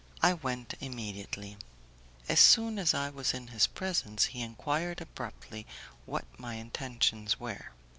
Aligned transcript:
I 0.23 0.33
went 0.33 0.73
immediately. 0.79 1.57
As 2.27 2.39
soon 2.39 2.79
as 2.79 2.95
I 2.95 3.11
was 3.11 3.35
in 3.35 3.49
his 3.49 3.67
presence 3.67 4.25
he 4.33 4.41
enquired 4.41 4.99
abruptly 4.99 5.67
what 6.07 6.25
my 6.39 6.55
intentions 6.55 7.39
were. 7.39 7.69